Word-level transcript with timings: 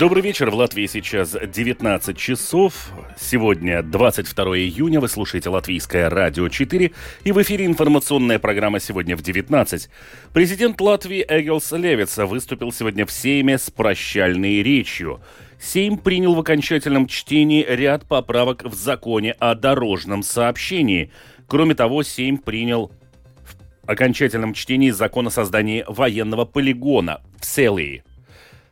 Добрый 0.00 0.22
вечер. 0.22 0.50
В 0.50 0.54
Латвии 0.54 0.86
сейчас 0.86 1.36
19 1.38 2.16
часов. 2.16 2.88
Сегодня 3.18 3.82
22 3.82 4.56
июня. 4.56 4.98
Вы 4.98 5.08
слушаете 5.08 5.50
Латвийское 5.50 6.08
радио 6.08 6.48
4. 6.48 6.92
И 7.24 7.32
в 7.32 7.42
эфире 7.42 7.66
информационная 7.66 8.38
программа 8.38 8.80
«Сегодня 8.80 9.14
в 9.14 9.20
19». 9.20 9.90
Президент 10.32 10.80
Латвии 10.80 11.22
Эгилс 11.28 11.72
Левица 11.72 12.24
выступил 12.24 12.72
сегодня 12.72 13.04
в 13.04 13.12
Сейме 13.12 13.58
с 13.58 13.70
прощальной 13.70 14.62
речью. 14.62 15.20
Сейм 15.60 15.98
принял 15.98 16.34
в 16.34 16.40
окончательном 16.40 17.06
чтении 17.06 17.62
ряд 17.68 18.06
поправок 18.06 18.64
в 18.64 18.72
законе 18.72 19.32
о 19.32 19.54
дорожном 19.54 20.22
сообщении. 20.22 21.12
Кроме 21.46 21.74
того, 21.74 22.04
Сейм 22.04 22.38
принял 22.38 22.90
в 23.44 23.90
окончательном 23.90 24.54
чтении 24.54 24.92
закон 24.92 25.26
о 25.26 25.30
создании 25.30 25.84
военного 25.86 26.46
полигона 26.46 27.20
в 27.38 27.44
Селии. 27.44 28.02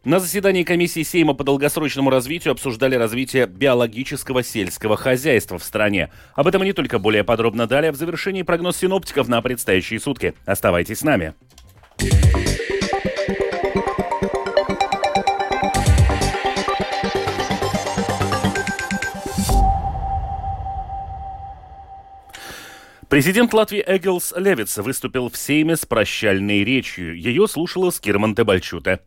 На 0.04 0.20
заседании 0.20 0.62
комиссии 0.62 1.02
Сейма 1.02 1.34
по 1.34 1.42
долгосрочному 1.42 2.08
развитию 2.08 2.52
обсуждали 2.52 2.94
развитие 2.94 3.46
биологического 3.46 4.44
сельского 4.44 4.96
хозяйства 4.96 5.58
в 5.58 5.64
стране. 5.64 6.10
Об 6.34 6.46
этом 6.46 6.62
и 6.62 6.66
не 6.66 6.72
только 6.72 7.00
более 7.00 7.24
подробно 7.24 7.66
далее 7.66 7.90
в 7.90 7.96
завершении 7.96 8.42
прогноз 8.42 8.76
синоптиков 8.76 9.26
на 9.26 9.42
предстоящие 9.42 9.98
сутки. 9.98 10.34
Оставайтесь 10.46 11.00
с 11.00 11.02
нами. 11.02 11.34
Президент 23.08 23.52
Латвии 23.52 23.82
Эгилс 23.84 24.32
Левиц 24.36 24.76
выступил 24.78 25.28
в 25.28 25.36
Сейме 25.36 25.76
с 25.76 25.84
прощальной 25.86 26.62
речью. 26.62 27.18
Ее 27.18 27.48
слушала 27.48 27.90
Скирман 27.90 28.34
Тебальчуте. 28.34 29.00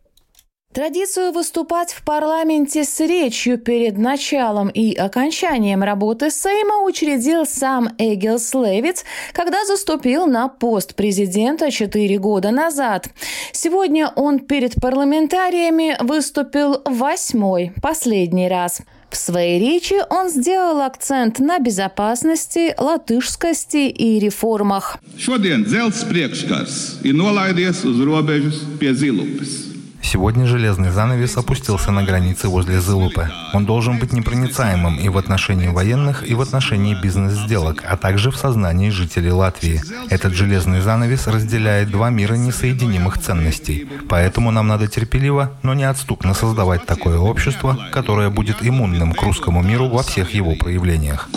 Традицию 0.72 1.32
выступать 1.32 1.92
в 1.92 2.02
парламенте 2.02 2.84
с 2.84 2.98
речью 3.00 3.58
перед 3.58 3.98
началом 3.98 4.68
и 4.70 4.94
окончанием 4.94 5.82
работы 5.82 6.30
Сейма 6.30 6.82
учредил 6.86 7.44
сам 7.44 7.90
Эгилс 7.98 8.54
Левиц, 8.54 9.04
когда 9.34 9.66
заступил 9.66 10.24
на 10.26 10.48
пост 10.48 10.94
президента 10.94 11.70
четыре 11.70 12.18
года 12.18 12.52
назад. 12.52 13.08
Сегодня 13.52 14.10
он 14.16 14.38
перед 14.38 14.80
парламентариями 14.80 15.94
выступил 16.00 16.80
восьмой, 16.86 17.72
последний 17.82 18.48
раз. 18.48 18.80
В 19.10 19.16
своей 19.18 19.60
речи 19.60 19.96
он 20.08 20.30
сделал 20.30 20.80
акцент 20.80 21.38
на 21.38 21.58
безопасности, 21.58 22.74
латышскости 22.78 23.88
и 23.90 24.18
реформах. 24.18 24.96
Šodien 25.18 25.66
dzelzs 25.68 26.00
priekškars 26.08 27.04
ir 27.04 27.12
nolaidies 27.12 27.84
uz 27.84 28.00
robežas 28.00 28.64
pie 28.80 28.94
Zilupes. 28.96 29.71
Сегодня 30.02 30.46
железный 30.46 30.90
занавес 30.90 31.36
опустился 31.36 31.90
на 31.90 32.02
границе 32.02 32.48
возле 32.48 32.80
Зылупы. 32.80 33.30
Он 33.54 33.64
должен 33.64 33.98
быть 33.98 34.12
непроницаемым 34.12 34.98
и 34.98 35.08
в 35.08 35.16
отношении 35.16 35.68
военных, 35.68 36.28
и 36.28 36.34
в 36.34 36.40
отношении 36.40 36.94
бизнес-сделок, 36.94 37.82
а 37.88 37.96
также 37.96 38.30
в 38.30 38.36
сознании 38.36 38.90
жителей 38.90 39.30
Латвии. 39.30 39.80
Этот 40.10 40.34
железный 40.34 40.80
занавес 40.80 41.26
разделяет 41.28 41.90
два 41.90 42.10
мира 42.10 42.34
несоединимых 42.34 43.18
ценностей. 43.18 43.88
Поэтому 44.08 44.50
нам 44.50 44.68
надо 44.68 44.86
терпеливо, 44.88 45.52
но 45.62 45.72
неотступно 45.72 46.34
создавать 46.34 46.84
такое 46.84 47.18
общество, 47.18 47.78
которое 47.92 48.28
будет 48.28 48.56
иммунным 48.60 49.12
к 49.12 49.22
русскому 49.22 49.62
миру 49.62 49.88
во 49.88 50.02
всех 50.02 50.34
его 50.34 50.54
проявлениях. 50.56 51.28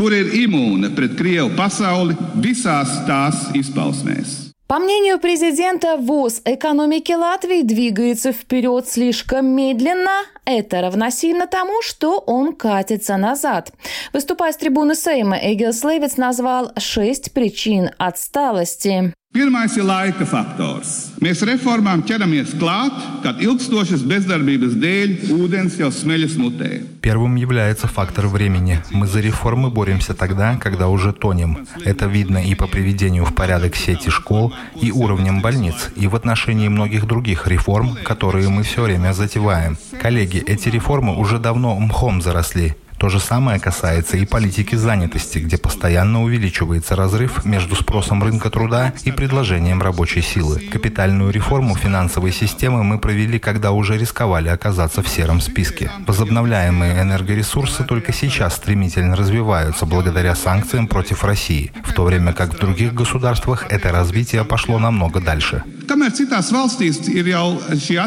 По 4.67 4.80
мнению 4.80 5.19
президента, 5.19 5.95
ВОЗ 5.95 6.41
экономики 6.44 7.11
Латвии 7.11 7.61
двигается 7.61 8.31
вперед 8.31 8.87
слишком 8.87 9.45
медленно. 9.45 10.23
Это 10.43 10.81
равносильно 10.81 11.45
тому, 11.45 11.83
что 11.83 12.17
он 12.17 12.52
катится 12.55 13.15
назад. 13.17 13.71
Выступая 14.11 14.53
с 14.53 14.58
трибуны 14.58 14.95
Сейма, 14.95 15.37
Эгилс 15.37 15.83
Левиц 15.83 16.17
назвал 16.17 16.71
шесть 16.80 17.31
причин 17.31 17.92
отсталости. 17.99 19.14
Pirmais 19.35 19.73
ir 19.75 19.83
laika 19.83 20.23
faktors. 20.23 21.09
Mēs 21.19 21.41
reformām 21.43 22.05
ķeramies 22.07 22.53
klāt, 22.55 22.95
kad 23.19 23.41
ilgstošas 23.43 24.05
bezdarbības 24.07 24.77
dēļ 24.79 25.15
ūdens 25.35 25.75
jau 25.75 25.89
smeļas 25.91 26.37
mutē. 26.39 26.69
Первым 27.01 27.35
является 27.35 27.89
фактор 27.89 28.27
времени. 28.27 28.79
Мы 28.91 29.07
за 29.07 29.19
реформы 29.19 29.69
боремся 29.69 30.13
тогда, 30.13 30.55
когда 30.55 30.87
уже 30.87 31.11
тонем. 31.11 31.67
Это 31.83 32.05
видно 32.05 32.37
и 32.37 32.55
по 32.55 32.67
приведению 32.67 33.25
в 33.25 33.35
порядок 33.35 33.75
сети 33.75 34.09
школ, 34.09 34.53
и 34.81 34.93
уровнем 34.93 35.41
больниц, 35.41 35.89
и 35.97 36.07
в 36.07 36.15
отношении 36.15 36.69
многих 36.69 37.05
других 37.05 37.45
реформ, 37.45 37.97
которые 38.05 38.47
мы 38.47 38.63
все 38.63 38.83
время 38.83 39.11
затеваем. 39.11 39.77
Коллеги, 40.02 40.41
эти 40.47 40.69
реформы 40.69 41.17
уже 41.17 41.39
давно 41.39 41.77
мхом 41.77 42.21
заросли. 42.21 42.77
То 42.98 43.10
же 43.10 43.20
самое 43.20 43.60
касается 43.60 44.17
и 44.17 44.26
политики 44.26 44.76
занятости, 44.76 45.39
где 45.39 45.58
постоянно 45.58 46.23
увеличивается 46.23 46.95
разрыв 46.95 47.45
между 47.45 47.76
спросом 47.76 48.23
рынка 48.23 48.50
труда 48.50 48.94
и 49.04 49.11
предложением 49.11 49.82
рабочей 49.82 50.22
силы. 50.22 50.60
Капитальную 50.72 51.32
реформу 51.32 51.76
финансовой 51.76 52.32
системы 52.32 52.83
мы 52.83 53.00
провели, 53.00 53.39
когда 53.39 53.72
уже 53.72 53.98
рисковали 53.98 54.50
оказаться 54.50 55.02
в 55.02 55.08
сером 55.08 55.42
списке. 55.42 55.92
Возобновляемые 56.08 57.02
энергоресурсы 57.02 57.83
только 57.83 58.14
сейчас 58.14 58.56
стремительно 58.56 59.16
развиваются 59.16 59.86
благодаря 59.86 60.36
санкциям 60.36 60.88
против 60.88 61.23
России, 61.23 61.72
в 61.83 61.94
то 61.94 62.04
время 62.04 62.33
как 62.33 62.54
в 62.54 62.60
других 62.60 62.94
государствах 62.94 63.66
это 63.70 63.92
развитие 63.92 64.44
пошло 64.45 64.80
намного 64.80 65.20
дальше. 65.20 65.64
Kamēr 65.86 66.16
citās 66.17 66.50
valstīs 66.54 66.98
ir 67.14 67.30
jau 67.30 67.62
šī. 67.77 68.00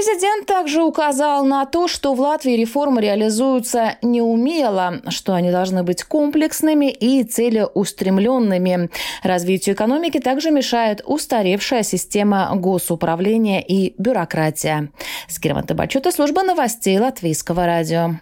Президент 0.00 0.46
также 0.46 0.82
указал 0.82 1.44
на 1.44 1.66
то, 1.66 1.86
что 1.86 2.14
в 2.14 2.20
Латвии 2.20 2.52
реформы 2.52 3.02
реализуются 3.02 3.98
неумело, 4.00 5.02
что 5.10 5.34
они 5.34 5.50
должны 5.50 5.82
быть 5.82 6.04
комплексными 6.04 6.90
и 6.90 7.22
целеустремленными. 7.22 8.88
Развитию 9.22 9.74
экономики 9.74 10.18
также 10.18 10.52
мешает 10.52 11.02
устаревшая 11.04 11.82
система 11.82 12.50
госуправления 12.54 13.60
и 13.60 13.92
бюрократия. 13.98 14.88
Скирман 15.28 15.64
Табачута, 15.64 16.12
служба 16.12 16.44
новостей 16.44 16.98
Латвийского 16.98 17.66
радио. 17.66 18.12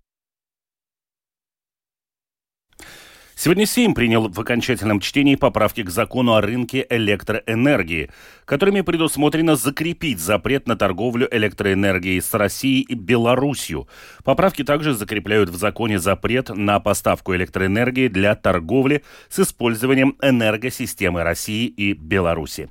Сегодня 3.40 3.66
Сейм 3.66 3.94
принял 3.94 4.28
в 4.28 4.40
окончательном 4.40 4.98
чтении 4.98 5.36
поправки 5.36 5.84
к 5.84 5.90
закону 5.90 6.34
о 6.34 6.40
рынке 6.40 6.84
электроэнергии, 6.90 8.10
которыми 8.44 8.80
предусмотрено 8.80 9.54
закрепить 9.54 10.18
запрет 10.18 10.66
на 10.66 10.74
торговлю 10.74 11.28
электроэнергией 11.30 12.20
с 12.20 12.34
Россией 12.34 12.80
и 12.80 12.96
Белоруссией. 12.96 13.86
Поправки 14.24 14.64
также 14.64 14.92
закрепляют 14.92 15.50
в 15.50 15.54
законе 15.56 16.00
запрет 16.00 16.48
на 16.48 16.80
поставку 16.80 17.32
электроэнергии 17.36 18.08
для 18.08 18.34
торговли 18.34 19.04
с 19.28 19.38
использованием 19.38 20.16
энергосистемы 20.20 21.22
России 21.22 21.66
и 21.66 21.92
Беларуси. 21.92 22.68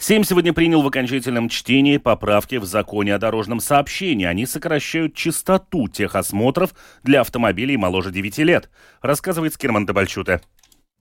Сейм 0.00 0.22
сегодня 0.22 0.52
принял 0.52 0.80
в 0.80 0.86
окончательном 0.86 1.48
чтении 1.48 1.96
поправки 1.96 2.54
в 2.54 2.64
законе 2.64 3.16
о 3.16 3.18
дорожном 3.18 3.58
сообщении. 3.58 4.26
Они 4.26 4.46
сокращают 4.46 5.14
частоту 5.14 5.88
техосмотров 5.88 6.72
для 7.02 7.22
автомобилей 7.22 7.76
моложе 7.76 8.12
9 8.12 8.38
лет, 8.38 8.70
рассказывает 9.02 9.54
Скирман 9.54 9.86
Табальчута. 9.86 10.40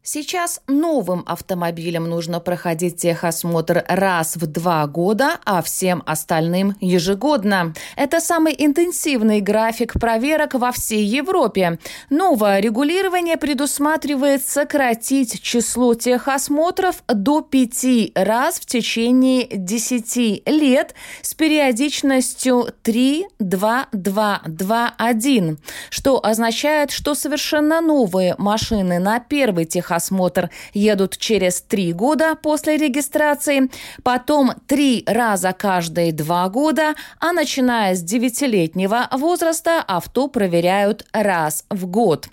Сейчас 0.09 0.61
новым 0.67 1.25
автомобилям 1.25 2.07
нужно 2.07 2.39
проходить 2.39 2.95
техосмотр 2.95 3.83
раз 3.89 4.37
в 4.37 4.47
два 4.47 4.87
года, 4.87 5.37
а 5.43 5.61
всем 5.61 6.01
остальным 6.05 6.77
ежегодно. 6.79 7.73
Это 7.97 8.21
самый 8.21 8.55
интенсивный 8.57 9.41
график 9.41 9.99
проверок 9.99 10.53
во 10.53 10.71
всей 10.71 11.03
Европе. 11.03 11.77
Новое 12.09 12.61
регулирование 12.61 13.35
предусматривает 13.35 14.47
сократить 14.47 15.41
число 15.41 15.93
техосмотров 15.93 17.03
до 17.09 17.41
пяти 17.41 18.13
раз 18.15 18.61
в 18.61 18.65
течение 18.65 19.45
10 19.51 20.47
лет 20.47 20.95
с 21.21 21.33
периодичностью 21.33 22.67
3, 22.81 23.27
2, 23.39 23.87
2, 23.91 24.41
2, 24.45 24.93
1, 24.97 25.57
что 25.89 26.25
означает, 26.25 26.91
что 26.91 27.13
совершенно 27.13 27.81
новые 27.81 28.35
машины 28.37 28.99
на 28.99 29.19
первый 29.19 29.65
техосмотр 29.65 29.96
осмотр 29.97 30.49
едут 30.73 31.17
через 31.17 31.61
три 31.61 31.91
года 31.91 32.35
после 32.41 32.77
регистрации, 32.77 33.69
потом 34.03 34.53
три 34.67 35.03
раза 35.05 35.51
каждые 35.51 36.13
два 36.13 36.47
года, 36.49 36.95
а 37.19 37.33
начиная 37.33 37.95
с 37.95 38.01
девятилетнего 38.01 39.09
возраста 39.11 39.83
авто 39.85 40.27
проверяют 40.27 41.05
раз 41.11 41.65
в 41.69 41.85
год. 41.85 42.27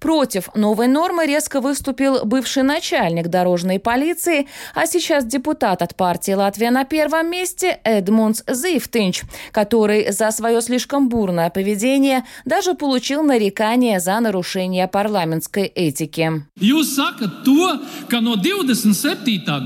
Против 0.00 0.52
новой 0.54 0.88
нормы 0.88 1.26
резко 1.26 1.60
выступил 1.60 2.24
бывший 2.24 2.64
начальник 2.64 3.28
дорожной 3.28 3.78
полиции, 3.78 4.48
а 4.74 4.86
сейчас 4.86 5.24
депутат 5.24 5.82
от 5.82 5.94
партии 5.94 6.32
«Латвия 6.32 6.70
на 6.70 6.84
первом 6.84 7.30
месте» 7.30 7.78
Эдмундс 7.84 8.42
Зифтинч, 8.48 9.22
который 9.52 10.10
за 10.10 10.30
свое 10.32 10.60
слишком 10.60 11.08
бурное 11.08 11.50
поведение 11.50 12.24
даже 12.44 12.74
получил 12.74 13.22
нарекание 13.22 14.00
за 14.00 14.18
нарушение 14.20 14.88
парламентской 14.88 15.66
этики. 15.66 16.42
Jūs 16.58 16.96
sakat 17.10 17.42
to, 17.42 17.58
ka 18.06 18.22
no 18.22 18.38
27. 18.38 18.86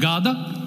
gada 0.01 0.64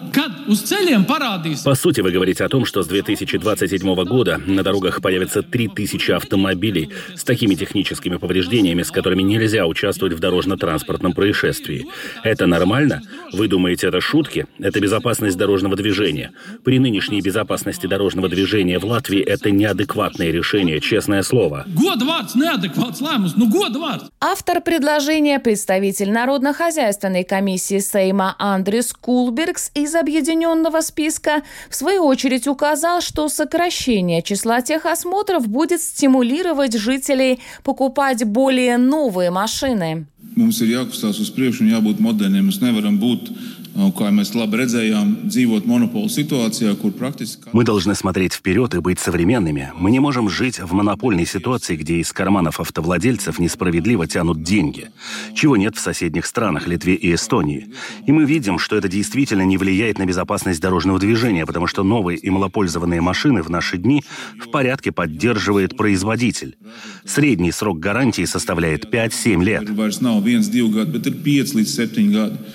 По 1.63 1.75
сути, 1.75 2.01
вы 2.01 2.11
говорите 2.11 2.43
о 2.43 2.49
том, 2.49 2.65
что 2.65 2.83
с 2.83 2.87
2027 2.87 3.95
года 4.05 4.39
на 4.45 4.63
дорогах 4.63 5.01
появится 5.01 5.41
3000 5.41 6.11
автомобилей 6.11 6.89
с 7.15 7.23
такими 7.23 7.55
техническими 7.55 8.17
повреждениями, 8.17 8.83
с 8.83 8.91
которыми 8.91 9.23
нельзя 9.23 9.65
участвовать 9.65 10.13
в 10.13 10.19
дорожно-транспортном 10.19 11.13
происшествии. 11.13 11.87
Это 12.23 12.47
нормально? 12.47 13.01
Вы 13.33 13.47
думаете, 13.47 13.87
это 13.87 14.01
шутки? 14.01 14.47
Это 14.59 14.79
безопасность 14.79 15.37
дорожного 15.37 15.75
движения. 15.75 16.31
При 16.63 16.79
нынешней 16.79 17.21
безопасности 17.21 17.87
дорожного 17.87 18.29
движения 18.29 18.79
в 18.79 18.85
Латвии 18.85 19.21
это 19.21 19.51
неадекватное 19.51 20.31
решение, 20.31 20.79
честное 20.79 21.23
слово. 21.23 21.65
Автор 24.19 24.61
предложения, 24.61 25.39
представитель 25.39 26.11
Народно-хозяйственной 26.11 27.23
комиссии 27.23 27.79
Сейма 27.79 28.35
Андрис 28.39 28.93
Кулбергс 28.93 29.71
из 29.73 29.95
объединенного 29.97 30.81
списка, 30.81 31.43
в 31.69 31.75
свою 31.75 32.05
очередь 32.05 32.47
указал, 32.47 33.01
что 33.01 33.27
сокращение 33.29 34.21
числа 34.21 34.61
техосмотров 34.61 35.47
будет 35.47 35.81
стимулировать 35.81 36.77
жителей 36.77 37.39
покупать 37.63 38.23
более 38.23 38.77
новые 38.77 39.31
машины. 39.31 40.07
Mums 40.37 40.59
ir 40.61 40.69
jākustās 40.69 41.17
uz 41.17 41.31
priekšu 41.33 41.63
un 41.65 41.71
jābūt 41.73 42.01
moderniem. 42.03 42.45
Mēs 42.51 42.59
nevaram 42.61 42.99
būt 43.01 43.31
мы 47.53 47.63
должны 47.63 47.93
смотреть 47.93 48.33
вперед 48.33 48.73
и 48.73 48.79
быть 48.79 48.99
современными. 48.99 49.71
Мы 49.75 49.91
не 49.91 49.99
можем 49.99 50.29
жить 50.29 50.59
в 50.59 50.73
монопольной 50.73 51.27
ситуации, 51.27 51.75
где 51.75 51.97
из 51.97 52.11
карманов 52.11 52.59
автовладельцев 52.59 53.37
несправедливо 53.37 54.07
тянут 54.07 54.41
деньги, 54.41 54.89
чего 55.35 55.57
нет 55.57 55.75
в 55.75 55.79
соседних 55.79 56.25
странах 56.25 56.67
Литве 56.67 56.95
и 56.95 57.13
Эстонии. 57.13 57.67
И 58.07 58.11
мы 58.11 58.25
видим, 58.25 58.57
что 58.57 58.75
это 58.75 58.87
действительно 58.87 59.43
не 59.43 59.57
влияет 59.57 59.99
на 59.99 60.07
безопасность 60.07 60.59
дорожного 60.59 60.97
движения, 60.97 61.45
потому 61.45 61.67
что 61.67 61.83
новые 61.83 62.17
и 62.17 62.31
малопользованные 62.31 63.01
машины 63.01 63.43
в 63.43 63.51
наши 63.51 63.77
дни 63.77 64.03
в 64.43 64.49
порядке 64.49 64.91
поддерживает 64.91 65.77
производитель. 65.77 66.57
Средний 67.05 67.51
срок 67.51 67.79
гарантии 67.79 68.25
составляет 68.25 68.91
5-7 68.91 69.43
лет. 69.43 69.65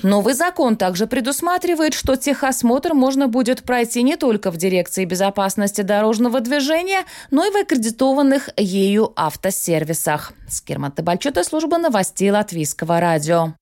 Новый 0.03 0.35
закон 0.35 0.77
также 0.77 1.07
предусматривает, 1.13 1.93
что 1.93 2.17
техосмотр 2.17 2.95
можно 2.95 3.29
будет 3.29 3.65
пройти 3.65 4.03
не 4.03 4.17
только 4.17 4.51
в 4.51 4.57
Дирекции 4.57 5.05
безопасности 5.05 5.83
дорожного 5.83 6.41
движения, 6.41 7.05
но 7.31 7.45
и 7.45 7.51
в 7.51 7.57
аккредитованных 7.57 8.49
ею 8.57 9.13
автосервисах. 9.15 10.33
Скирман 10.49 10.91
Табальчута, 10.91 11.45
служба 11.45 11.77
новостей 11.77 12.31
Латвийского 12.31 12.99
радио. 12.99 13.53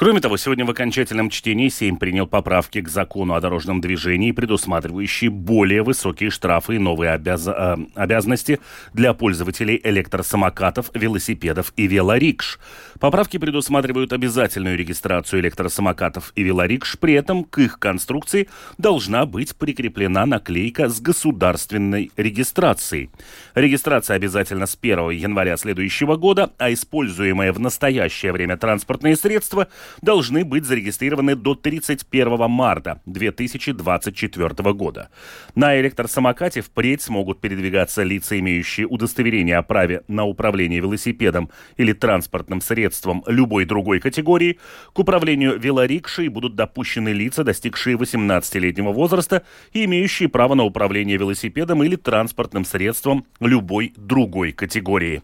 Кроме 0.00 0.22
того, 0.22 0.38
сегодня 0.38 0.64
в 0.64 0.70
окончательном 0.70 1.28
чтении 1.28 1.68
Сейм 1.68 1.98
принял 1.98 2.26
поправки 2.26 2.80
к 2.80 2.88
закону 2.88 3.34
о 3.34 3.40
дорожном 3.42 3.82
движении, 3.82 4.32
предусматривающие 4.32 5.28
более 5.28 5.82
высокие 5.82 6.30
штрафы 6.30 6.76
и 6.76 6.78
новые 6.78 7.10
обяз... 7.10 7.46
э, 7.46 7.76
обязанности 7.96 8.60
для 8.94 9.12
пользователей 9.12 9.78
электросамокатов, 9.84 10.90
велосипедов 10.94 11.74
и 11.76 11.86
велорикш. 11.86 12.58
Поправки 12.98 13.36
предусматривают 13.36 14.14
обязательную 14.14 14.78
регистрацию 14.78 15.40
электросамокатов 15.40 16.32
и 16.34 16.44
велорикш, 16.44 16.98
при 16.98 17.12
этом 17.12 17.44
к 17.44 17.58
их 17.58 17.78
конструкции 17.78 18.48
должна 18.78 19.26
быть 19.26 19.54
прикреплена 19.54 20.24
наклейка 20.24 20.88
с 20.88 20.98
государственной 21.02 22.10
регистрацией. 22.16 23.10
Регистрация 23.54 24.16
обязательно 24.16 24.64
с 24.64 24.78
1 24.80 25.10
января 25.10 25.58
следующего 25.58 26.16
года, 26.16 26.54
а 26.56 26.72
используемые 26.72 27.52
в 27.52 27.60
настоящее 27.60 28.32
время 28.32 28.56
транспортные 28.56 29.14
средства– 29.14 29.68
должны 30.02 30.44
быть 30.44 30.64
зарегистрированы 30.64 31.36
до 31.36 31.54
31 31.54 32.50
марта 32.50 33.00
2024 33.06 34.72
года. 34.72 35.10
На 35.54 35.80
электросамокате 35.80 36.60
впредь 36.60 37.02
смогут 37.02 37.40
передвигаться 37.40 38.02
лица, 38.02 38.38
имеющие 38.38 38.86
удостоверение 38.86 39.56
о 39.56 39.62
праве 39.62 40.02
на 40.08 40.24
управление 40.24 40.80
велосипедом 40.80 41.50
или 41.76 41.92
транспортным 41.92 42.60
средством 42.60 43.22
любой 43.26 43.64
другой 43.64 44.00
категории. 44.00 44.58
К 44.92 44.98
управлению 44.98 45.58
велорикшей 45.58 46.28
будут 46.28 46.54
допущены 46.54 47.10
лица, 47.10 47.44
достигшие 47.44 47.96
18-летнего 47.96 48.92
возраста 48.92 49.42
и 49.72 49.84
имеющие 49.84 50.28
право 50.28 50.54
на 50.54 50.64
управление 50.64 51.16
велосипедом 51.16 51.82
или 51.82 51.96
транспортным 51.96 52.64
средством 52.64 53.26
любой 53.40 53.92
другой 53.96 54.52
категории. 54.52 55.22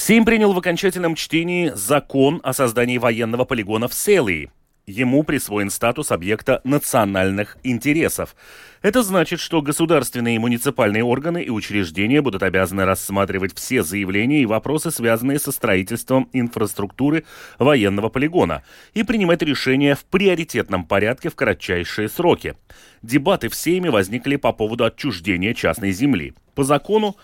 Сейм 0.00 0.24
принял 0.24 0.54
в 0.54 0.58
окончательном 0.58 1.14
чтении 1.14 1.72
закон 1.74 2.40
о 2.42 2.54
создании 2.54 2.96
военного 2.96 3.44
полигона 3.44 3.86
в 3.86 3.92
Селии. 3.92 4.50
Ему 4.86 5.24
присвоен 5.24 5.68
статус 5.68 6.10
объекта 6.10 6.62
национальных 6.64 7.58
интересов. 7.64 8.34
Это 8.80 9.02
значит, 9.02 9.40
что 9.40 9.60
государственные 9.60 10.36
и 10.36 10.38
муниципальные 10.38 11.04
органы 11.04 11.42
и 11.42 11.50
учреждения 11.50 12.22
будут 12.22 12.42
обязаны 12.42 12.86
рассматривать 12.86 13.54
все 13.54 13.82
заявления 13.82 14.40
и 14.40 14.46
вопросы, 14.46 14.90
связанные 14.90 15.38
со 15.38 15.52
строительством 15.52 16.30
инфраструктуры 16.32 17.24
военного 17.58 18.08
полигона, 18.08 18.62
и 18.94 19.02
принимать 19.02 19.42
решения 19.42 19.94
в 19.94 20.06
приоритетном 20.06 20.86
порядке 20.86 21.28
в 21.28 21.34
кратчайшие 21.34 22.08
сроки. 22.08 22.56
Дебаты 23.02 23.50
в 23.50 23.54
Сейме 23.54 23.90
возникли 23.90 24.36
по 24.36 24.54
поводу 24.54 24.86
отчуждения 24.86 25.52
частной 25.52 25.92
земли. 25.92 26.32
По 26.54 26.64
закону 26.64 27.16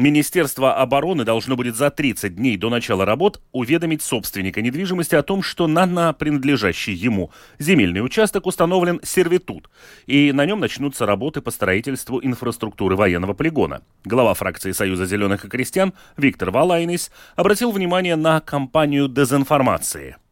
Министерство 0.00 0.76
обороны 0.76 1.24
должно 1.24 1.56
будет 1.56 1.76
за 1.76 1.90
30 1.90 2.34
дней 2.34 2.56
до 2.56 2.70
начала 2.70 3.04
работ 3.04 3.42
уведомить 3.52 4.00
собственника 4.00 4.62
недвижимости 4.62 5.14
о 5.14 5.22
том, 5.22 5.42
что 5.42 5.66
на, 5.66 5.84
на 5.84 6.14
принадлежащий 6.14 6.94
ему 6.94 7.30
земельный 7.58 8.02
участок 8.02 8.46
установлен 8.46 9.00
сервитут, 9.02 9.68
и 10.06 10.32
на 10.32 10.46
нем 10.46 10.58
начнутся 10.58 11.04
работы 11.04 11.42
по 11.42 11.50
строительству 11.50 12.18
инфраструктуры 12.22 12.96
военного 12.96 13.34
полигона. 13.34 13.82
Глава 14.06 14.32
фракции 14.32 14.72
Союза 14.72 15.04
зеленых 15.04 15.44
и 15.44 15.48
крестьян 15.48 15.92
Виктор 16.16 16.50
Валайнис 16.50 17.10
обратил 17.36 17.70
внимание 17.70 18.16
на 18.16 18.40
кампанию 18.40 19.06
дезинформации– 19.06 20.16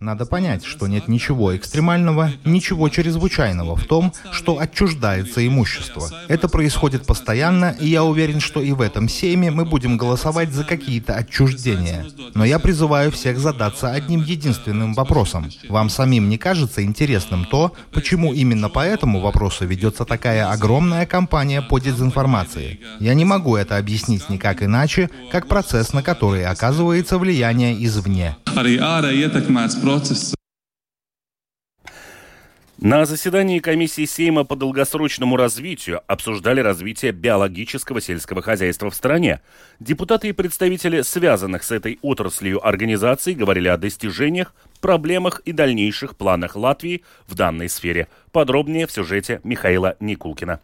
надо 0.00 0.26
понять, 0.26 0.64
что 0.64 0.88
нет 0.88 1.08
ничего 1.08 1.54
экстремального, 1.56 2.32
ничего 2.44 2.88
чрезвычайного 2.88 3.76
в 3.76 3.84
том, 3.84 4.12
что 4.32 4.58
отчуждается 4.58 5.46
имущество. 5.46 6.08
Это 6.28 6.48
происходит 6.48 7.06
постоянно, 7.06 7.76
и 7.78 7.88
я 7.88 8.02
уверен, 8.02 8.40
что 8.40 8.62
и 8.62 8.72
в 8.72 8.80
этом 8.80 9.08
сейме 9.08 9.50
мы 9.50 9.64
будем 9.64 9.98
голосовать 9.98 10.52
за 10.52 10.64
какие-то 10.64 11.14
отчуждения. 11.14 12.06
Но 12.34 12.44
я 12.44 12.58
призываю 12.58 13.12
всех 13.12 13.38
задаться 13.38 13.92
одним 13.92 14.22
единственным 14.22 14.94
вопросом. 14.94 15.50
Вам 15.68 15.90
самим 15.90 16.28
не 16.28 16.38
кажется 16.38 16.82
интересным 16.82 17.44
то, 17.44 17.74
почему 17.92 18.32
именно 18.32 18.70
по 18.70 18.80
этому 18.80 19.20
вопросу 19.20 19.66
ведется 19.66 20.04
такая 20.04 20.50
огромная 20.50 21.04
кампания 21.04 21.60
по 21.60 21.78
дезинформации? 21.78 22.80
Я 23.00 23.14
не 23.14 23.26
могу 23.26 23.54
это 23.56 23.76
объяснить 23.76 24.30
никак 24.30 24.62
иначе, 24.62 25.10
как 25.30 25.46
процесс, 25.46 25.92
на 25.92 26.02
который 26.02 26.46
оказывается 26.46 27.18
влияние 27.20 27.84
извне. 27.84 28.36
На 32.82 33.04
заседании 33.04 33.58
комиссии 33.58 34.06
Сейма 34.06 34.44
по 34.44 34.56
долгосрочному 34.56 35.36
развитию 35.36 36.00
обсуждали 36.06 36.60
развитие 36.60 37.12
биологического 37.12 38.00
сельского 38.00 38.40
хозяйства 38.40 38.88
в 38.88 38.94
стране. 38.94 39.42
Депутаты 39.80 40.30
и 40.30 40.32
представители 40.32 41.02
связанных 41.02 41.62
с 41.62 41.72
этой 41.72 41.98
отраслью 42.00 42.66
организаций 42.66 43.34
говорили 43.34 43.68
о 43.68 43.76
достижениях, 43.76 44.54
проблемах 44.80 45.42
и 45.44 45.52
дальнейших 45.52 46.16
планах 46.16 46.56
Латвии 46.56 47.04
в 47.26 47.34
данной 47.34 47.68
сфере. 47.68 48.08
Подробнее 48.32 48.86
в 48.86 48.92
сюжете 48.92 49.42
Михаила 49.44 49.96
Никулкина. 50.00 50.60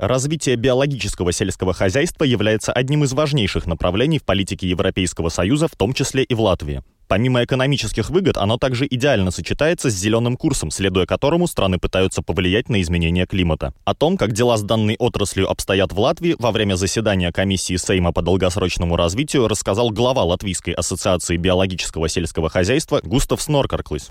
Развитие 0.00 0.56
биологического 0.56 1.30
сельского 1.30 1.74
хозяйства 1.74 2.24
является 2.24 2.72
одним 2.72 3.04
из 3.04 3.12
важнейших 3.12 3.66
направлений 3.66 4.18
в 4.18 4.24
политике 4.24 4.66
Европейского 4.66 5.28
Союза, 5.28 5.68
в 5.68 5.76
том 5.76 5.92
числе 5.92 6.22
и 6.22 6.32
в 6.32 6.40
Латвии. 6.40 6.82
Помимо 7.10 7.42
экономических 7.42 8.08
выгод, 8.08 8.36
оно 8.36 8.56
также 8.56 8.86
идеально 8.88 9.32
сочетается 9.32 9.90
с 9.90 9.94
зеленым 9.94 10.36
курсом, 10.36 10.70
следуя 10.70 11.06
которому 11.06 11.48
страны 11.48 11.80
пытаются 11.80 12.22
повлиять 12.22 12.68
на 12.68 12.80
изменение 12.80 13.26
климата. 13.26 13.74
О 13.84 13.96
том, 13.96 14.16
как 14.16 14.30
дела 14.30 14.56
с 14.56 14.62
данной 14.62 14.94
отраслью 14.96 15.50
обстоят 15.50 15.90
в 15.92 15.98
Латвии, 15.98 16.36
во 16.38 16.52
время 16.52 16.76
заседания 16.76 17.32
комиссии 17.32 17.74
Сейма 17.74 18.12
по 18.12 18.22
долгосрочному 18.22 18.94
развитию 18.94 19.48
рассказал 19.48 19.90
глава 19.90 20.22
Латвийской 20.22 20.70
ассоциации 20.70 21.36
биологического 21.36 22.08
сельского 22.08 22.48
хозяйства 22.48 23.00
Густав 23.02 23.42
Сноркарклис. 23.42 24.10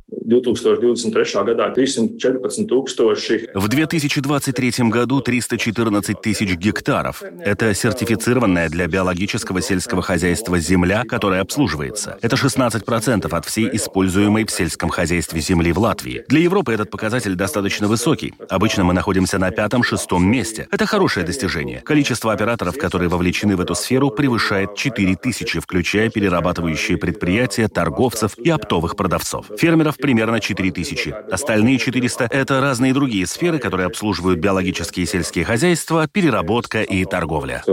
В 3.55 3.67
2023 3.69 4.71
году 4.89 5.21
314 5.21 6.21
тысяч 6.21 6.49
гектаров. 6.57 7.23
Это 7.39 7.73
сертифицированная 7.73 8.67
для 8.67 8.87
биологического 8.87 9.61
сельского 9.61 10.01
хозяйства 10.01 10.59
земля, 10.59 11.05
которая 11.07 11.41
обслуживается. 11.41 12.17
Это 12.21 12.35
16 12.35 12.88
70% 12.89 13.35
от 13.35 13.45
всей 13.45 13.69
используемой 13.73 14.45
в 14.45 14.51
сельском 14.51 14.89
хозяйстве 14.89 15.39
земли 15.41 15.71
в 15.71 15.79
Латвии. 15.79 16.23
Для 16.27 16.39
Европы 16.41 16.73
этот 16.73 16.89
показатель 16.89 17.35
достаточно 17.35 17.87
высокий. 17.87 18.33
Обычно 18.49 18.83
мы 18.83 18.93
находимся 18.93 19.37
на 19.37 19.51
пятом-шестом 19.51 20.25
месте. 20.25 20.67
Это 20.71 20.85
хорошее 20.85 21.25
достижение. 21.25 21.81
Количество 21.81 22.33
операторов, 22.33 22.77
которые 22.77 23.09
вовлечены 23.09 23.55
в 23.55 23.61
эту 23.61 23.75
сферу, 23.75 24.09
превышает 24.09 24.75
4 24.75 25.15
тысячи, 25.15 25.59
включая 25.59 26.09
перерабатывающие 26.09 26.97
предприятия, 26.97 27.67
торговцев 27.67 28.37
и 28.37 28.49
оптовых 28.49 28.95
продавцов. 28.95 29.47
Фермеров 29.57 29.97
примерно 29.97 30.39
4 30.39 30.71
тысячи. 30.71 31.13
Остальные 31.31 31.77
400– 31.79 32.27
это 32.31 32.61
разные 32.61 32.93
другие 32.93 33.27
сферы, 33.27 33.59
которые 33.59 33.87
обслуживают 33.87 34.39
биологические 34.39 35.05
сельские 35.05 35.45
хозяйства, 35.45 36.07
переработка 36.07 36.81
и 36.81 37.05
торговля. 37.05 37.63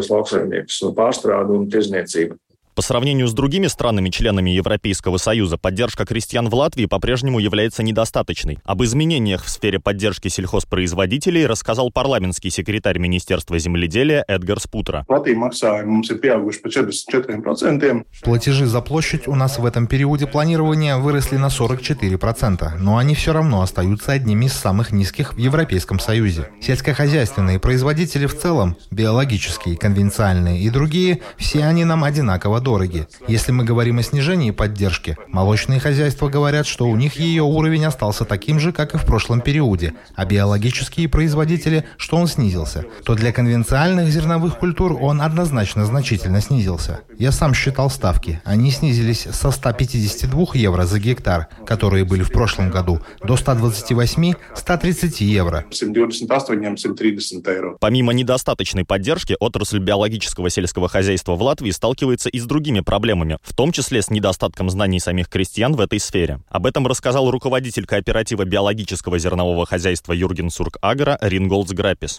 По 2.76 2.82
сравнению 2.82 3.26
с 3.26 3.32
другими 3.32 3.68
странами-членами 3.68 4.50
Европейского 4.50 5.16
Союза, 5.16 5.56
поддержка 5.56 6.04
крестьян 6.04 6.50
в 6.50 6.54
Латвии 6.54 6.84
по-прежнему 6.84 7.38
является 7.38 7.82
недостаточной. 7.82 8.58
Об 8.64 8.84
изменениях 8.84 9.44
в 9.44 9.48
сфере 9.48 9.80
поддержки 9.80 10.28
сельхозпроизводителей 10.28 11.46
рассказал 11.46 11.90
парламентский 11.90 12.50
секретарь 12.50 12.98
Министерства 12.98 13.58
земледелия 13.58 14.22
Эдгар 14.28 14.60
Спутра. 14.60 15.06
Платежи 18.22 18.66
за 18.66 18.80
площадь 18.82 19.26
у 19.26 19.34
нас 19.34 19.58
в 19.58 19.64
этом 19.64 19.86
периоде 19.86 20.26
планирования 20.26 20.98
выросли 20.98 21.38
на 21.38 21.46
44%, 21.46 22.76
но 22.78 22.98
они 22.98 23.14
все 23.14 23.32
равно 23.32 23.62
остаются 23.62 24.12
одними 24.12 24.44
из 24.44 24.52
самых 24.52 24.92
низких 24.92 25.32
в 25.32 25.38
Европейском 25.38 25.98
Союзе. 25.98 26.50
Сельскохозяйственные 26.60 27.58
производители 27.58 28.26
в 28.26 28.38
целом, 28.38 28.76
биологические, 28.90 29.78
конвенциальные 29.78 30.60
и 30.60 30.68
другие, 30.68 31.20
все 31.38 31.64
они 31.64 31.86
нам 31.86 32.04
одинаково 32.04 32.65
дороги. 32.66 33.06
Если 33.28 33.52
мы 33.52 33.62
говорим 33.62 34.00
о 34.00 34.02
снижении 34.02 34.50
поддержки, 34.50 35.16
молочные 35.28 35.78
хозяйства 35.78 36.28
говорят, 36.28 36.66
что 36.66 36.88
у 36.88 36.96
них 36.96 37.14
ее 37.14 37.44
уровень 37.44 37.84
остался 37.84 38.24
таким 38.24 38.58
же, 38.58 38.72
как 38.72 38.94
и 38.94 38.98
в 38.98 39.04
прошлом 39.04 39.40
периоде, 39.40 39.94
а 40.16 40.24
биологические 40.24 41.08
производители, 41.08 41.84
что 41.96 42.16
он 42.16 42.26
снизился, 42.26 42.84
то 43.04 43.14
для 43.14 43.32
конвенциальных 43.32 44.08
зерновых 44.08 44.58
культур 44.58 44.98
он 45.00 45.22
однозначно 45.22 45.86
значительно 45.86 46.40
снизился. 46.40 47.02
Я 47.16 47.30
сам 47.30 47.54
считал 47.54 47.88
ставки. 47.88 48.40
Они 48.44 48.72
снизились 48.72 49.28
со 49.30 49.52
152 49.52 50.46
евро 50.54 50.86
за 50.86 50.98
гектар, 50.98 51.46
которые 51.64 52.04
были 52.04 52.24
в 52.24 52.32
прошлом 52.32 52.70
году, 52.70 53.00
до 53.22 53.34
128-130 53.34 55.22
евро. 55.24 55.64
Помимо 57.78 58.12
недостаточной 58.12 58.84
поддержки, 58.84 59.36
отрасль 59.38 59.78
биологического 59.78 60.50
сельского 60.50 60.88
хозяйства 60.88 61.36
в 61.36 61.42
Латвии 61.42 61.70
сталкивается 61.70 62.28
и 62.28 62.40
с 62.40 62.44
другими 62.44 62.55
проблемами, 62.80 63.38
в 63.42 63.54
том 63.54 63.72
числе 63.72 64.02
с 64.02 64.10
недостатком 64.10 64.70
знаний 64.70 65.00
самих 65.00 65.28
крестьян 65.28 65.74
в 65.74 65.80
этой 65.80 66.00
сфере. 66.00 66.40
Об 66.48 66.66
этом 66.66 66.86
рассказал 66.86 67.30
руководитель 67.30 67.86
кооператива 67.86 68.44
биологического 68.44 69.18
зернового 69.18 69.66
хозяйства 69.66 70.12
Юрген 70.12 70.50
Сурк 70.50 70.78
Агро 70.80 71.18
Ринголдс 71.20 71.72
Грапис. 71.72 72.18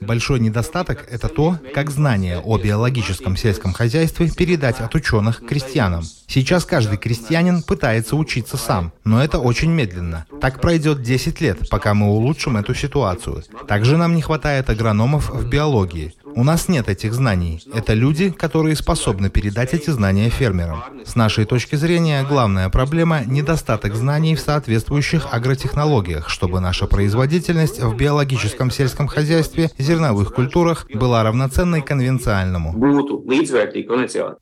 Большой 0.00 0.40
недостаток– 0.40 1.08
это 1.10 1.28
то, 1.28 1.58
как 1.74 1.90
знания 1.90 2.38
о 2.38 2.58
биологическом 2.58 3.36
сельском 3.36 3.72
хозяйстве 3.72 4.30
передать 4.30 4.80
от 4.80 4.94
ученых 4.94 5.44
крестьянам. 5.46 6.02
Сейчас 6.26 6.64
каждый 6.64 6.98
крестьянин 6.98 7.62
пытается 7.62 8.16
учиться 8.16 8.56
сам, 8.56 8.92
но 9.04 9.22
это 9.22 9.38
очень 9.38 9.70
медленно. 9.70 10.26
Так 10.40 10.60
пройдет 10.60 11.02
10 11.02 11.40
лет, 11.40 11.68
пока 11.70 11.94
мы 11.94 12.08
улучшим 12.10 12.56
эту 12.56 12.74
ситуацию. 12.74 13.42
Также 13.66 13.96
нам 13.96 14.14
не 14.14 14.22
хватает 14.22 14.68
агрономов 14.70 15.30
в 15.30 15.48
биологии. 15.48 16.14
У 16.38 16.44
нас 16.44 16.68
нет 16.68 16.88
этих 16.88 17.14
знаний. 17.14 17.60
Это 17.74 17.94
люди, 17.94 18.30
которые 18.30 18.76
способны 18.76 19.28
передать 19.28 19.74
эти 19.74 19.90
знания 19.90 20.30
фермерам. 20.30 20.84
С 21.04 21.16
нашей 21.16 21.46
точки 21.46 21.74
зрения, 21.74 22.22
главная 22.22 22.68
проблема– 22.68 23.24
недостаток 23.26 23.96
знаний 23.96 24.36
в 24.36 24.40
соответствующих 24.40 25.26
агротехнологиях, 25.32 26.28
чтобы 26.28 26.60
наша 26.60 26.86
производительность 26.86 27.80
в 27.82 27.96
биологическом 27.96 28.70
сельском 28.70 29.08
хозяйстве, 29.08 29.72
зерновых 29.78 30.32
культурах 30.32 30.86
была 30.94 31.24
равноценной 31.24 31.82
конвенциальному. 31.82 32.72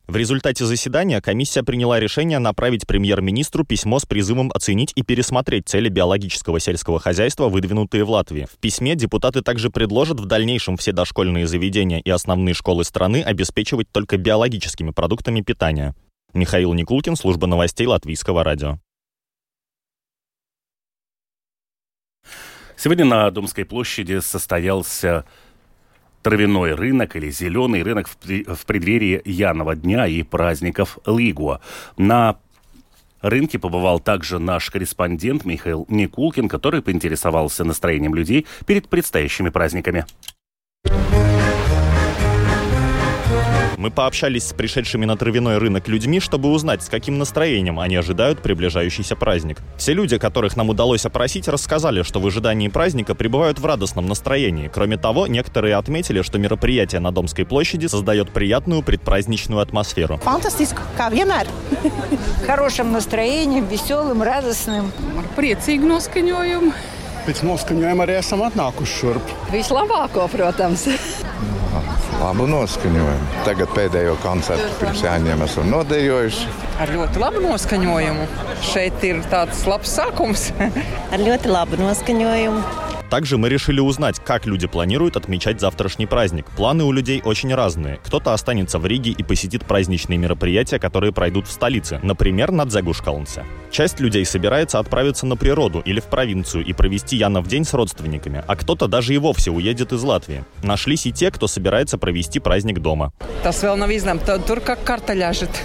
В 0.07 0.17
результате 0.17 0.67
заседания 0.67 1.23
комиссия 1.23 1.63
приняла 1.63 1.99
решение 1.99 2.41
направить 2.41 2.87
премьер-министру 2.87 3.65
письмо 3.65 4.01
с 4.01 4.05
призывом 4.05 4.53
оценить 4.55 4.93
и 4.97 5.03
пересмотреть 5.03 5.67
цели 5.67 5.89
биологического 5.89 6.61
сельского 6.61 7.01
хозяйства, 7.01 7.49
выдвинутые 7.49 8.05
в 8.05 8.11
Латвии. 8.11 8.47
В 8.53 8.59
письме 8.59 8.97
депутаты 8.97 9.41
также 9.41 9.71
предложат 9.71 10.21
в 10.21 10.27
дальнейшем 10.27 10.77
все 10.77 10.93
дошкольные 10.93 11.47
заведения 11.47 11.86
и 11.95 12.11
основные 12.11 12.55
школы 12.55 12.85
страны 12.85 13.23
обеспечивать 13.23 13.91
только 13.91 14.17
биологическими 14.17 14.91
продуктами 14.91 15.41
питания. 15.41 15.95
Михаил 16.35 16.75
Никулкин, 16.75 17.17
служба 17.17 17.47
новостей 17.47 17.87
Латвийского 17.87 18.45
радио. 18.45 18.79
Сегодня 22.77 23.07
на 23.07 23.31
Домской 23.31 23.65
площади 23.65 24.21
состоялся 24.21 25.25
травяной 26.23 26.75
рынок 26.75 27.17
или 27.17 27.31
зеленый 27.31 27.83
рынок 27.83 28.09
в 28.09 28.67
преддверии 28.67 29.23
Янова 29.25 29.77
дня 29.77 30.07
и 30.07 30.23
праздников 30.23 30.99
Лигуа. 31.07 31.61
На 31.97 32.37
рынке 33.23 33.59
побывал 33.59 34.01
также 34.01 34.39
наш 34.39 34.71
корреспондент 34.71 35.45
Михаил 35.45 35.87
Никулкин, 35.89 36.49
который 36.49 36.83
поинтересовался 36.83 37.65
настроением 37.65 38.15
людей 38.15 38.47
перед 38.67 38.89
предстоящими 38.89 39.49
праздниками. 39.49 40.05
Мы 43.77 43.91
пообщались 43.91 44.49
с 44.49 44.53
пришедшими 44.55 45.05
на 45.05 45.17
травяной 45.17 45.59
рынок 45.59 45.87
людьми, 45.87 46.19
чтобы 46.19 46.51
узнать, 46.51 46.83
с 46.83 46.89
каким 46.89 47.19
настроением 47.19 47.79
они 47.79 47.97
ожидают 47.97 48.41
приближающийся 48.41 49.17
праздник. 49.17 49.59
Все 49.77 49.93
люди, 49.93 50.17
которых 50.17 50.57
нам 50.57 50.71
удалось 50.71 51.05
опросить, 51.05 51.47
рассказали, 51.47 52.03
что 52.03 52.19
в 52.19 52.27
ожидании 52.27 52.69
праздника 52.69 53.15
пребывают 53.15 53.59
в 53.59 53.67
радостном 53.67 54.07
настроении. 54.07 54.71
Кроме 54.73 54.97
того, 54.97 55.27
некоторые 55.27 55.77
отметили, 55.77 56.23
что 56.23 56.39
мероприятие 56.39 57.01
на 57.01 57.13
Домской 57.13 57.45
площади 57.45 57.87
создает 57.87 58.31
приятную 58.31 58.83
предпраздничную 58.83 59.61
атмосферу. 59.61 60.19
Фантастически, 60.19 60.81
как. 60.97 61.13
Хорошим 62.47 62.93
настроением, 62.93 63.67
веселым, 63.67 64.23
радостным. 64.23 64.93
Priecīgu 65.37 65.85
noskaņojumu. 65.89 66.73
Pēc 67.27 67.43
noskaņojuma 67.45 68.07
arī 68.07 68.17
esam 68.21 68.45
atnākuši 68.47 68.99
šurp. 69.01 69.37
Vislabāko, 69.53 70.29
protams. 70.33 70.87
Labu 72.21 72.47
noskaņojumu. 72.51 73.29
Tagad 73.47 73.73
pēdējo 73.77 74.17
koncertu 74.23 74.71
pirms 74.81 75.05
jāņem 75.05 75.45
esam 75.47 75.71
nodejojuši. 75.73 76.49
Ar 76.83 76.93
ļoti 76.95 77.23
labu 77.23 77.43
noskaņojumu. 77.45 78.27
Šeit 78.71 79.05
ir 79.09 79.23
tāds 79.33 79.65
labs 79.69 79.97
sākums. 79.99 80.49
Ar 81.13 81.23
ļoti 81.23 81.53
labu 81.53 81.81
noskaņojumu. 81.81 82.86
Также 83.11 83.39
мы 83.39 83.49
решили 83.49 83.81
узнать, 83.81 84.19
как 84.19 84.47
люди 84.47 84.67
планируют 84.67 85.17
отмечать 85.17 85.61
завтрашний 85.61 86.07
праздник. 86.07 86.47
Планы 86.57 86.85
у 86.85 86.93
людей 86.93 87.23
очень 87.25 87.55
разные. 87.55 88.01
Кто-то 88.05 88.33
останется 88.33 88.79
в 88.79 88.87
Риге 88.87 89.13
и 89.13 89.23
посетит 89.23 89.65
праздничные 89.65 90.19
мероприятия, 90.19 90.79
которые 90.79 91.13
пройдут 91.13 91.47
в 91.47 91.53
столице, 91.53 92.01
например, 92.03 92.51
на 92.51 92.65
Дзегушкалнсе. 92.65 93.45
Часть 93.71 94.01
людей 94.01 94.25
собирается 94.25 94.79
отправиться 94.79 95.27
на 95.27 95.37
природу 95.37 95.83
или 95.85 96.01
в 96.01 96.05
провинцию 96.05 96.65
и 96.65 96.73
провести 96.73 97.17
Янов 97.17 97.47
день 97.47 97.65
с 97.65 97.75
родственниками, 97.75 98.43
а 98.47 98.57
кто-то 98.57 98.89
даже 98.89 99.15
и 99.15 99.19
вовсе 99.19 99.51
уедет 99.51 99.93
из 99.93 100.03
Латвии. 100.03 100.45
Нашлись 100.63 101.07
и 101.07 101.13
те, 101.13 101.31
кто 101.31 101.47
собирается 101.47 101.99
провести 101.99 102.41
праздник 102.41 102.81
дома. 102.81 103.13
Tas 103.45 103.63
vēl 103.63 103.77
nav 103.79 103.93
izlemts. 103.95 104.27
Tur 104.47 104.59
kā 104.65 104.75
karta 104.75 105.15
ļažat. 105.15 105.61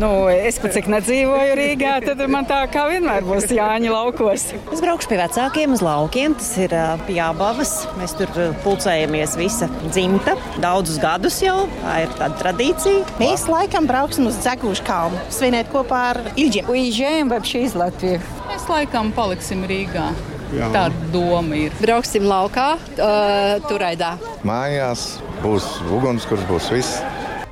nu, 0.00 0.10
es 0.30 0.58
pat 0.62 0.76
cik 0.76 0.86
nedzīvoju 0.92 1.56
Rīgā, 1.58 1.96
tad 2.04 2.22
man 2.30 2.46
tā 2.46 2.60
kā 2.70 2.84
vienmēr 2.92 3.26
būs 3.26 3.48
Jāņa 3.50 3.90
laukos. 3.90 4.44
Es 4.70 4.82
braukšu 4.84 5.10
pie 5.10 5.18
vecākiem 5.18 5.71
uz 5.74 5.82
laukiem. 5.84 6.34
Tas 6.38 6.50
ir 6.60 6.74
pie 7.06 7.18
abas. 7.22 7.74
Mēs 8.00 8.16
tur 8.18 8.30
pulcējamies 8.64 9.36
visa 9.40 9.68
dzimta. 9.84 10.36
Daudzus 10.62 11.00
gadus 11.02 11.40
jau. 11.44 11.64
Tā 11.82 12.02
ir 12.04 12.12
tāda 12.18 12.38
tradīcija. 12.42 13.06
Mēs 13.22 13.46
laikam 13.50 13.88
brauksim 13.90 14.28
uz 14.30 14.38
Dzegūšu 14.42 14.86
kalnu. 14.86 15.22
Svinēt 15.32 15.72
kopā 15.72 16.02
ar 16.12 16.22
Ilģiem. 16.36 16.68
Uīžējam 16.72 17.32
вообще 17.32 17.64
iz 17.68 17.76
Latviju. 17.78 18.20
Mēs 18.50 18.68
laikam 18.70 19.10
paliksim 19.16 19.66
Rīgā. 19.68 20.10
Jā. 20.52 20.68
Tāda 20.68 21.08
doma 21.14 21.56
ir. 21.56 21.72
Brauksim 21.80 22.28
laukā, 22.28 22.74
uh, 22.76 23.56
turaidā. 23.70 24.18
Mājās 24.44 25.14
būs 25.40 25.68
ugunskurs, 25.88 26.44
būs 26.50 26.68
viss. 26.74 27.02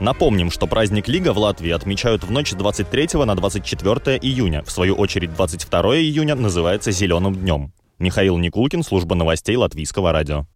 Напомним, 0.00 0.50
что 0.50 0.66
праздник 0.66 1.08
Лига 1.08 1.34
в 1.34 1.38
Латвии 1.38 1.70
отмечают 1.72 2.24
в 2.24 2.30
ночь 2.30 2.52
с 2.52 2.54
23 2.54 3.22
на 3.26 3.34
24 3.34 4.16
июня. 4.16 4.62
В 4.64 4.70
свою 4.70 4.94
очередь 4.94 5.34
22 5.34 5.98
июня 5.98 6.34
называется 6.36 6.90
«Зеленым 6.90 7.34
днем». 7.34 7.70
Михаил 8.00 8.38
Никулкин, 8.38 8.82
служба 8.82 9.14
новостей 9.14 9.56
Латвийского 9.56 10.10
радио. 10.10 10.46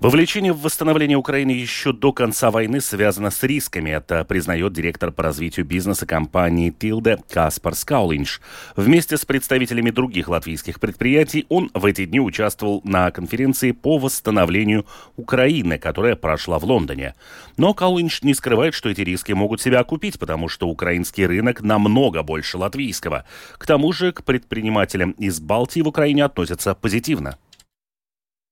Вовлечение 0.00 0.52
в 0.52 0.60
восстановление 0.60 1.18
Украины 1.18 1.50
еще 1.50 1.92
до 1.92 2.12
конца 2.12 2.52
войны 2.52 2.80
связано 2.80 3.32
с 3.32 3.42
рисками. 3.42 3.90
Это 3.90 4.24
признает 4.24 4.72
директор 4.72 5.10
по 5.10 5.24
развитию 5.24 5.66
бизнеса 5.66 6.06
компании 6.06 6.70
Тилде 6.70 7.18
Каспар 7.28 7.74
Скаулинш. 7.74 8.40
Вместе 8.76 9.16
с 9.16 9.24
представителями 9.24 9.90
других 9.90 10.28
латвийских 10.28 10.78
предприятий 10.78 11.46
он 11.48 11.72
в 11.74 11.84
эти 11.84 12.04
дни 12.04 12.20
участвовал 12.20 12.80
на 12.84 13.10
конференции 13.10 13.72
по 13.72 13.98
восстановлению 13.98 14.86
Украины, 15.16 15.78
которая 15.78 16.14
прошла 16.14 16.60
в 16.60 16.64
Лондоне. 16.64 17.16
Но 17.56 17.74
Каулинш 17.74 18.22
не 18.22 18.34
скрывает, 18.34 18.74
что 18.74 18.90
эти 18.90 19.00
риски 19.00 19.32
могут 19.32 19.60
себя 19.60 19.80
окупить, 19.80 20.20
потому 20.20 20.48
что 20.48 20.68
украинский 20.68 21.26
рынок 21.26 21.60
намного 21.60 22.22
больше 22.22 22.56
латвийского. 22.56 23.24
К 23.58 23.66
тому 23.66 23.92
же 23.92 24.12
к 24.12 24.22
предпринимателям 24.22 25.10
из 25.18 25.40
Балтии 25.40 25.80
в 25.80 25.88
Украине 25.88 26.24
относятся 26.24 26.76
позитивно. 26.76 27.36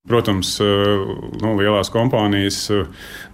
Protams, 0.07 0.61
nu, 1.43 1.57
lielās 1.59 1.89
kompānijas 1.91 2.71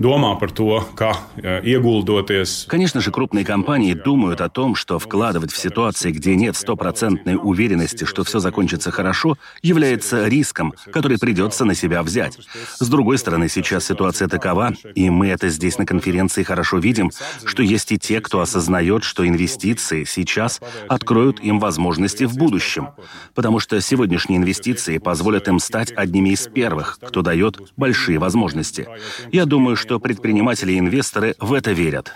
domā 0.00 0.30
par 0.40 0.54
to, 0.56 0.80
kā 0.96 1.12
ieguldoties. 1.60 2.66
Конечно 2.66 3.02
же, 3.02 3.10
крупные 3.10 3.44
компании 3.44 3.92
думают 3.92 4.40
о 4.40 4.48
том, 4.48 4.74
что 4.74 4.98
вкладывать 4.98 5.52
в 5.52 5.58
ситуации, 5.58 6.12
где 6.12 6.34
нет 6.34 6.56
стопроцентной 6.56 7.36
уверенности, 7.36 8.04
что 8.04 8.24
все 8.24 8.38
закончится 8.38 8.90
хорошо, 8.90 9.36
является 9.60 10.26
риском, 10.28 10.72
который 10.90 11.18
придется 11.18 11.66
на 11.66 11.74
себя 11.74 12.02
взять. 12.02 12.38
С 12.78 12.88
другой 12.88 13.18
стороны, 13.18 13.50
сейчас 13.50 13.84
ситуация 13.84 14.28
такова, 14.28 14.72
и 14.94 15.10
мы 15.10 15.28
это 15.28 15.50
здесь 15.50 15.76
на 15.76 15.84
конференции 15.84 16.42
хорошо 16.42 16.78
видим, 16.78 17.10
что 17.44 17.62
есть 17.62 17.92
и 17.92 17.98
те, 17.98 18.22
кто 18.22 18.40
осознает, 18.40 19.04
что 19.04 19.28
инвестиции 19.28 20.04
сейчас 20.04 20.58
откроют 20.88 21.38
им 21.40 21.60
возможности 21.60 22.24
в 22.24 22.34
будущем. 22.38 22.88
Потому 23.34 23.58
что 23.58 23.78
сегодняшние 23.82 24.38
инвестиции 24.38 24.96
позволят 24.96 25.48
им 25.48 25.58
стать 25.58 25.92
одними 25.92 26.30
из 26.30 26.46
первых 26.46 26.61
первых, 26.62 26.98
кто 27.00 27.22
дает 27.22 27.54
большие 27.76 28.18
возможности. 28.18 28.86
Я 29.32 29.44
думаю, 29.46 29.76
что 29.76 29.98
предприниматели 29.98 30.72
и 30.72 30.78
инвесторы 30.78 31.34
в 31.40 31.52
это 31.52 31.72
верят. 31.72 32.12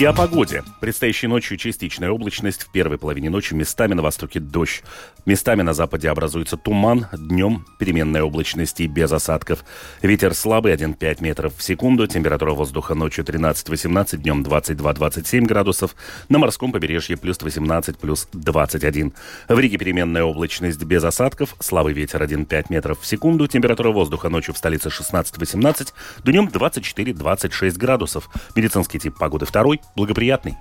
И 0.00 0.04
о 0.06 0.14
погоде. 0.14 0.64
Предстоящей 0.80 1.26
ночью 1.26 1.58
частичная 1.58 2.10
облачность. 2.10 2.62
В 2.62 2.72
первой 2.72 2.96
половине 2.96 3.28
ночи 3.28 3.52
местами 3.52 3.92
на 3.92 4.00
востоке 4.00 4.40
дождь. 4.40 4.82
Местами 5.26 5.60
на 5.60 5.74
западе 5.74 6.08
образуется 6.08 6.56
туман. 6.56 7.06
Днем 7.12 7.66
переменная 7.78 8.22
облачность 8.22 8.80
и 8.80 8.86
без 8.86 9.12
осадков. 9.12 9.62
Ветер 10.00 10.32
слабый 10.32 10.72
1,5 10.72 11.22
метров 11.22 11.54
в 11.54 11.62
секунду. 11.62 12.06
Температура 12.06 12.52
воздуха 12.52 12.94
ночью 12.94 13.26
13-18, 13.26 14.16
днем 14.16 14.42
22-27 14.42 15.42
градусов. 15.42 15.94
На 16.30 16.38
морском 16.38 16.72
побережье 16.72 17.18
плюс 17.18 17.38
18, 17.42 17.98
плюс 17.98 18.26
21. 18.32 19.12
В 19.50 19.58
Риге 19.58 19.76
переменная 19.76 20.24
облачность 20.24 20.82
без 20.82 21.04
осадков. 21.04 21.54
Слабый 21.60 21.92
ветер 21.92 22.22
1,5 22.22 22.68
метров 22.70 23.00
в 23.00 23.06
секунду. 23.06 23.46
Температура 23.48 23.90
воздуха 23.90 24.30
ночью 24.30 24.54
в 24.54 24.56
столице 24.56 24.88
16-18, 24.88 25.92
днем 26.24 26.48
24-26 26.50 27.76
градусов. 27.76 28.30
Медицинский 28.56 28.98
тип 28.98 29.18
погоды 29.18 29.44
второй 29.44 29.82
благоприятный. 29.94 30.56